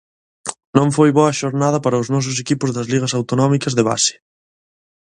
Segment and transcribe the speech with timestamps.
[0.77, 4.13] Non foi boa a xornada para os nosos equipos das ligas autonómicas de base.